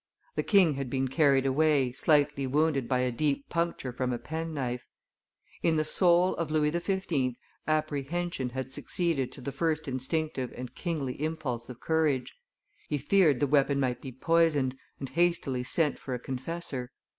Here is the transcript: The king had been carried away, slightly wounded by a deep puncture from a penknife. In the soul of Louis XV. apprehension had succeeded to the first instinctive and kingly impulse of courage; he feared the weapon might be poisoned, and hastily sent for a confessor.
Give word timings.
The 0.33 0.41
king 0.41 0.73
had 0.73 0.89
been 0.89 1.07
carried 1.09 1.45
away, 1.45 1.91
slightly 1.91 2.47
wounded 2.47 2.87
by 2.87 3.01
a 3.01 3.11
deep 3.11 3.47
puncture 3.49 3.91
from 3.91 4.11
a 4.11 4.17
penknife. 4.17 4.87
In 5.61 5.75
the 5.75 5.83
soul 5.85 6.35
of 6.37 6.49
Louis 6.49 6.71
XV. 6.71 7.35
apprehension 7.67 8.49
had 8.49 8.71
succeeded 8.71 9.31
to 9.33 9.41
the 9.41 9.51
first 9.51 9.87
instinctive 9.87 10.51
and 10.53 10.73
kingly 10.73 11.21
impulse 11.21 11.69
of 11.69 11.79
courage; 11.79 12.33
he 12.89 12.97
feared 12.97 13.39
the 13.39 13.45
weapon 13.45 13.79
might 13.79 14.01
be 14.01 14.11
poisoned, 14.11 14.75
and 14.99 15.09
hastily 15.09 15.61
sent 15.61 15.99
for 15.99 16.15
a 16.15 16.19
confessor. 16.19 16.89